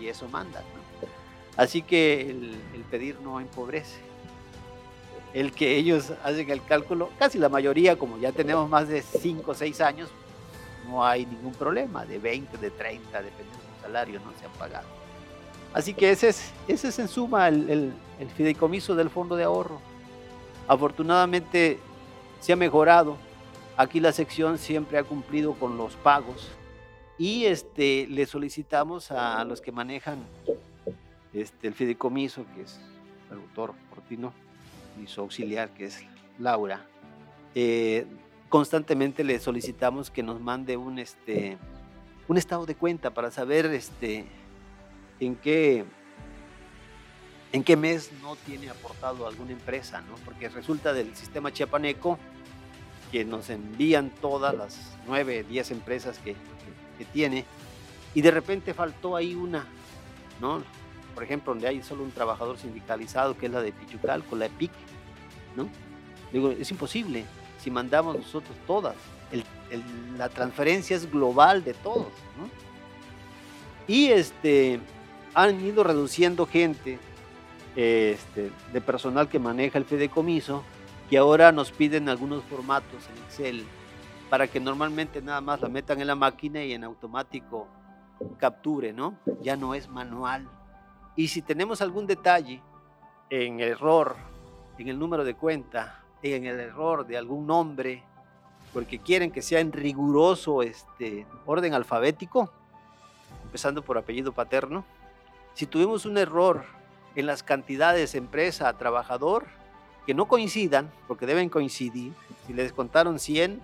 y 0.00 0.08
eso 0.08 0.28
manda. 0.28 0.60
¿no? 0.60 1.08
Así 1.56 1.82
que 1.82 2.22
el, 2.22 2.56
el 2.74 2.82
pedir 2.90 3.20
no 3.20 3.40
empobrece 3.40 4.00
el 5.34 5.52
que 5.52 5.76
ellos 5.76 6.12
hacen 6.24 6.50
el 6.50 6.64
cálculo, 6.64 7.10
casi 7.18 7.38
la 7.38 7.48
mayoría, 7.48 7.98
como 7.98 8.18
ya 8.18 8.32
tenemos 8.32 8.68
más 8.68 8.88
de 8.88 9.02
5 9.02 9.50
o 9.50 9.54
6 9.54 9.80
años, 9.80 10.08
no 10.88 11.04
hay 11.04 11.26
ningún 11.26 11.52
problema, 11.52 12.04
de 12.04 12.18
20, 12.18 12.56
de 12.58 12.70
30, 12.70 13.22
dependiendo 13.22 13.58
del 13.58 13.82
salario, 13.82 14.20
no 14.20 14.32
se 14.38 14.46
han 14.46 14.52
pagado. 14.52 14.86
Así 15.74 15.92
que 15.92 16.10
ese 16.10 16.28
es, 16.28 16.52
ese 16.68 16.88
es 16.88 16.98
en 16.98 17.08
suma 17.08 17.48
el, 17.48 17.68
el, 17.68 17.92
el 18.18 18.30
fideicomiso 18.30 18.94
del 18.94 19.10
fondo 19.10 19.36
de 19.36 19.44
ahorro. 19.44 19.80
Afortunadamente 20.68 21.78
se 22.40 22.52
ha 22.52 22.56
mejorado. 22.56 23.16
Aquí 23.76 24.00
la 24.00 24.12
sección 24.12 24.56
siempre 24.56 24.96
ha 24.96 25.04
cumplido 25.04 25.52
con 25.54 25.76
los 25.76 25.94
pagos 25.96 26.48
y 27.18 27.46
este, 27.46 28.06
le 28.08 28.26
solicitamos 28.26 29.10
a 29.10 29.44
los 29.44 29.60
que 29.60 29.72
manejan 29.72 30.18
este, 31.32 31.68
el 31.68 31.74
fideicomiso, 31.74 32.44
que 32.54 32.62
es 32.62 32.78
el 33.30 33.36
doctor 33.36 33.74
Portino, 33.90 34.32
y 35.02 35.06
su 35.06 35.20
auxiliar, 35.20 35.70
que 35.70 35.86
es 35.86 36.02
Laura, 36.38 36.86
eh, 37.54 38.06
constantemente 38.48 39.24
le 39.24 39.38
solicitamos 39.38 40.10
que 40.10 40.22
nos 40.22 40.40
mande 40.40 40.76
un, 40.76 40.98
este, 40.98 41.58
un 42.28 42.36
estado 42.36 42.66
de 42.66 42.74
cuenta 42.74 43.12
para 43.12 43.30
saber 43.30 43.66
este, 43.66 44.26
en, 45.20 45.36
qué, 45.36 45.84
en 47.52 47.64
qué 47.64 47.76
mes 47.76 48.10
no 48.22 48.36
tiene 48.36 48.70
aportado 48.70 49.26
alguna 49.26 49.52
empresa, 49.52 50.00
¿no? 50.02 50.14
porque 50.24 50.48
resulta 50.48 50.92
del 50.92 51.14
sistema 51.16 51.52
chiapaneco 51.52 52.18
que 53.10 53.24
nos 53.24 53.50
envían 53.50 54.10
todas 54.20 54.54
las 54.54 54.96
nueve, 55.06 55.44
diez 55.48 55.70
empresas 55.70 56.18
que, 56.18 56.32
que, 56.32 56.98
que 56.98 57.04
tiene 57.06 57.44
y 58.14 58.22
de 58.22 58.30
repente 58.30 58.74
faltó 58.74 59.14
ahí 59.14 59.34
una, 59.34 59.66
¿no? 60.40 60.62
Por 61.16 61.24
ejemplo, 61.24 61.54
donde 61.54 61.66
hay 61.66 61.82
solo 61.82 62.04
un 62.04 62.10
trabajador 62.10 62.58
sindicalizado, 62.58 63.38
que 63.38 63.46
es 63.46 63.52
la 63.52 63.62
de 63.62 63.72
Pichucalco, 63.72 64.36
la 64.36 64.44
EPIC, 64.46 64.70
¿no? 65.56 65.66
Digo, 66.30 66.50
es 66.50 66.70
imposible 66.70 67.24
si 67.58 67.70
mandamos 67.70 68.16
nosotros 68.16 68.54
todas. 68.66 68.94
El, 69.32 69.42
el, 69.70 69.82
la 70.18 70.28
transferencia 70.28 70.94
es 70.94 71.10
global 71.10 71.64
de 71.64 71.72
todos, 71.72 72.12
¿no? 72.38 72.50
Y 73.88 74.08
este, 74.08 74.78
han 75.32 75.58
ido 75.64 75.84
reduciendo 75.84 76.44
gente 76.44 76.98
este, 77.76 78.50
de 78.74 78.80
personal 78.82 79.30
que 79.30 79.38
maneja 79.38 79.78
el 79.78 79.86
fideicomiso, 79.86 80.64
que 81.08 81.16
ahora 81.16 81.50
nos 81.50 81.72
piden 81.72 82.10
algunos 82.10 82.44
formatos 82.44 83.08
en 83.08 83.24
Excel 83.24 83.64
para 84.28 84.48
que 84.48 84.60
normalmente 84.60 85.22
nada 85.22 85.40
más 85.40 85.62
la 85.62 85.70
metan 85.70 85.98
en 85.98 86.08
la 86.08 86.14
máquina 86.14 86.62
y 86.62 86.74
en 86.74 86.84
automático 86.84 87.68
capture, 88.38 88.92
¿no? 88.92 89.14
Ya 89.40 89.56
no 89.56 89.74
es 89.74 89.88
manual. 89.88 90.46
Y 91.16 91.28
si 91.28 91.40
tenemos 91.40 91.80
algún 91.80 92.06
detalle 92.06 92.60
en 93.30 93.60
error, 93.60 94.16
en 94.78 94.88
el 94.88 94.98
número 94.98 95.24
de 95.24 95.34
cuenta, 95.34 96.02
en 96.22 96.44
el 96.44 96.60
error 96.60 97.06
de 97.06 97.16
algún 97.16 97.46
nombre, 97.46 98.02
porque 98.74 98.98
quieren 98.98 99.30
que 99.30 99.40
sea 99.40 99.60
en 99.60 99.72
riguroso 99.72 100.62
este, 100.62 101.26
orden 101.46 101.72
alfabético, 101.72 102.52
empezando 103.44 103.80
por 103.80 103.96
apellido 103.96 104.32
paterno, 104.32 104.84
si 105.54 105.66
tuvimos 105.66 106.04
un 106.04 106.18
error 106.18 106.64
en 107.14 107.24
las 107.24 107.42
cantidades 107.42 108.14
empresa 108.14 108.70
trabajador, 108.74 109.46
que 110.04 110.12
no 110.12 110.28
coincidan, 110.28 110.90
porque 111.08 111.24
deben 111.24 111.48
coincidir, 111.48 112.12
si 112.46 112.52
le 112.52 112.62
descontaron 112.62 113.18
100 113.18 113.62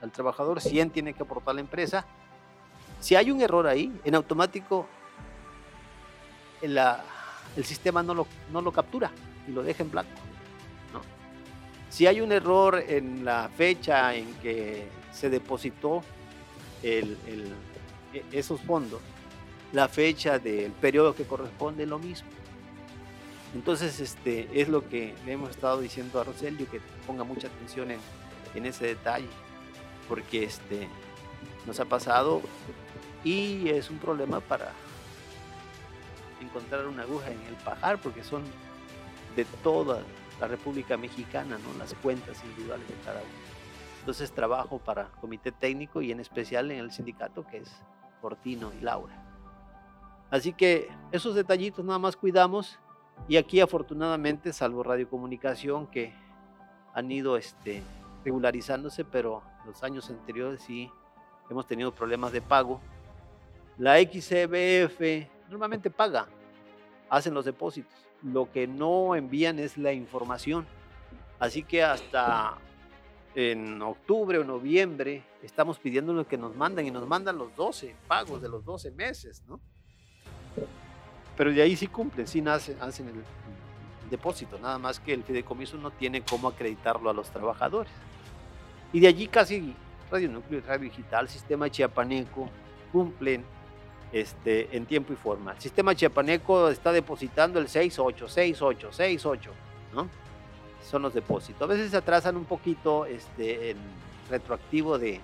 al 0.00 0.12
trabajador, 0.12 0.60
100 0.60 0.90
tiene 0.90 1.14
que 1.14 1.24
aportar 1.24 1.56
la 1.56 1.60
empresa, 1.60 2.06
si 3.00 3.16
hay 3.16 3.32
un 3.32 3.40
error 3.40 3.66
ahí, 3.66 3.92
en 4.04 4.14
automático 4.14 4.86
la, 6.62 7.04
el 7.56 7.64
sistema 7.64 8.02
no 8.02 8.14
lo, 8.14 8.26
no 8.52 8.60
lo, 8.60 8.72
captura 8.72 9.10
y 9.46 9.52
lo 9.52 9.62
deja 9.62 9.82
en 9.82 9.90
blanco. 9.90 10.10
¿no? 10.92 11.00
Si 11.90 12.06
hay 12.06 12.20
un 12.20 12.32
error 12.32 12.82
en 12.86 13.24
la 13.24 13.50
fecha 13.56 14.14
en 14.14 14.32
que 14.36 14.88
se 15.12 15.30
depositó 15.30 16.02
el, 16.82 17.18
el, 17.26 17.52
esos 18.32 18.60
fondos, 18.60 19.00
la 19.72 19.88
fecha 19.88 20.38
del 20.38 20.72
periodo 20.72 21.14
que 21.14 21.24
corresponde, 21.24 21.86
lo 21.86 21.98
mismo. 21.98 22.28
Entonces, 23.54 24.00
este, 24.00 24.48
es 24.60 24.68
lo 24.68 24.88
que 24.88 25.14
le 25.26 25.32
hemos 25.32 25.50
estado 25.50 25.80
diciendo 25.80 26.20
a 26.20 26.24
Roselio, 26.24 26.70
que 26.70 26.80
ponga 27.06 27.24
mucha 27.24 27.48
atención 27.48 27.90
en, 27.90 28.00
en 28.54 28.66
ese 28.66 28.86
detalle, 28.86 29.28
porque 30.08 30.44
este, 30.44 30.88
nos 31.66 31.78
ha 31.80 31.84
pasado 31.84 32.40
y 33.24 33.68
es 33.68 33.90
un 33.90 33.98
problema 33.98 34.40
para 34.40 34.72
encontrar 36.52 36.86
una 36.86 37.02
aguja 37.02 37.30
en 37.30 37.40
el 37.42 37.54
pajar, 37.64 37.98
porque 37.98 38.22
son 38.22 38.42
de 39.34 39.44
toda 39.62 40.02
la 40.40 40.46
República 40.46 40.96
Mexicana, 40.96 41.58
¿no? 41.58 41.78
las 41.78 41.94
cuentas 41.94 42.42
individuales 42.44 42.86
de 42.86 42.94
cada 43.04 43.20
uno. 43.20 43.30
Entonces 44.00 44.32
trabajo 44.32 44.78
para 44.78 45.06
comité 45.20 45.52
técnico 45.52 46.02
y 46.02 46.10
en 46.10 46.20
especial 46.20 46.70
en 46.70 46.80
el 46.80 46.90
sindicato 46.90 47.46
que 47.46 47.58
es 47.58 47.70
Fortino 48.20 48.72
y 48.78 48.80
Laura. 48.80 49.14
Así 50.30 50.52
que 50.52 50.88
esos 51.12 51.34
detallitos 51.34 51.84
nada 51.84 51.98
más 51.98 52.16
cuidamos 52.16 52.78
y 53.28 53.36
aquí 53.36 53.60
afortunadamente, 53.60 54.52
salvo 54.52 54.82
radiocomunicación 54.82 55.86
que 55.86 56.12
han 56.94 57.10
ido 57.10 57.36
este, 57.36 57.82
regularizándose, 58.24 59.04
pero 59.04 59.42
los 59.64 59.82
años 59.82 60.10
anteriores 60.10 60.62
sí 60.62 60.90
hemos 61.48 61.66
tenido 61.66 61.92
problemas 61.92 62.32
de 62.32 62.42
pago. 62.42 62.80
La 63.78 63.98
XCBF 63.98 65.28
normalmente 65.48 65.90
paga, 65.90 66.26
hacen 67.12 67.34
los 67.34 67.44
depósitos. 67.44 67.92
Lo 68.22 68.50
que 68.50 68.66
no 68.66 69.14
envían 69.14 69.58
es 69.58 69.76
la 69.76 69.92
información. 69.92 70.66
Así 71.38 71.62
que 71.62 71.82
hasta 71.82 72.56
en 73.34 73.82
octubre 73.82 74.38
o 74.38 74.44
noviembre 74.44 75.22
estamos 75.42 75.78
pidiendo 75.78 76.14
lo 76.14 76.26
que 76.26 76.38
nos 76.38 76.56
mandan 76.56 76.86
y 76.86 76.90
nos 76.90 77.06
mandan 77.06 77.36
los 77.36 77.54
12 77.54 77.94
pagos 78.08 78.40
de 78.40 78.48
los 78.48 78.64
12 78.64 78.92
meses, 78.92 79.42
¿no? 79.46 79.60
Pero 81.36 81.52
de 81.52 81.60
ahí 81.60 81.76
sí 81.76 81.86
cumplen, 81.86 82.26
sí 82.26 82.42
hacen, 82.46 82.80
hacen 82.80 83.08
el, 83.08 83.24
depósito, 84.10 84.58
nada 84.58 84.78
más 84.78 85.00
que 85.00 85.12
el 85.12 85.22
fideicomiso 85.22 85.76
no 85.78 85.90
tiene 85.90 86.22
cómo 86.22 86.48
acreditarlo 86.48 87.10
a 87.10 87.14
los 87.14 87.30
trabajadores. 87.30 87.92
Y 88.92 89.00
de 89.00 89.08
allí 89.08 89.26
casi 89.26 89.74
Radio 90.10 90.28
Núcleo, 90.30 90.62
Radio 90.66 90.90
Digital, 90.90 91.28
Sistema 91.28 91.70
Chiapaneco 91.70 92.48
cumplen 92.90 93.44
este, 94.12 94.76
en 94.76 94.86
tiempo 94.86 95.12
y 95.12 95.16
forma. 95.16 95.52
El 95.52 95.60
sistema 95.60 95.94
chiapaneco 95.94 96.68
está 96.68 96.92
depositando 96.92 97.58
el 97.58 97.66
68, 97.68 98.28
68, 98.28 98.92
68, 98.92 99.50
¿no? 99.94 100.08
Son 100.88 101.02
los 101.02 101.14
depósitos. 101.14 101.62
A 101.62 101.66
veces 101.66 101.90
se 101.90 101.96
atrasan 101.96 102.36
un 102.36 102.44
poquito 102.44 103.06
este, 103.06 103.70
en 103.70 103.78
retroactivo 104.28 104.98
de 104.98 105.20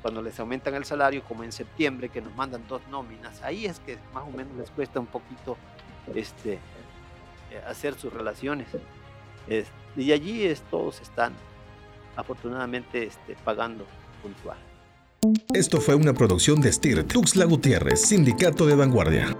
cuando 0.00 0.22
les 0.22 0.38
aumentan 0.38 0.74
el 0.74 0.84
salario, 0.84 1.22
como 1.22 1.44
en 1.44 1.52
septiembre, 1.52 2.08
que 2.08 2.20
nos 2.20 2.34
mandan 2.34 2.66
dos 2.68 2.82
nóminas. 2.90 3.42
Ahí 3.42 3.66
es 3.66 3.80
que 3.80 3.98
más 4.12 4.24
o 4.24 4.30
menos 4.30 4.54
les 4.56 4.70
cuesta 4.70 5.00
un 5.00 5.06
poquito 5.06 5.56
este, 6.14 6.58
hacer 7.66 7.94
sus 7.94 8.12
relaciones. 8.12 8.68
Y 9.96 10.12
allí 10.12 10.44
es, 10.44 10.60
todos 10.62 11.00
están 11.00 11.32
afortunadamente 12.16 13.04
este, 13.04 13.34
pagando 13.44 13.86
puntual. 14.22 14.58
Esto 15.54 15.80
fue 15.80 15.94
una 15.94 16.12
producción 16.12 16.60
de 16.60 16.72
STIR, 16.72 17.04
Tuxla 17.04 17.44
Gutiérrez, 17.44 18.00
Sindicato 18.00 18.66
de 18.66 18.74
Vanguardia. 18.74 19.33